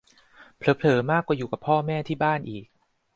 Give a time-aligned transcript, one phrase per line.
[0.57, 2.65] เผลอเผลอมากกว่าอยู่กับพ่อแม่ที่บ้านอีก